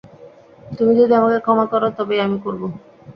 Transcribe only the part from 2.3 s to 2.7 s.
করব।